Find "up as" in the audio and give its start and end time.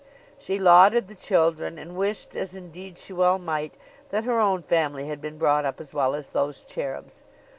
5.63-5.93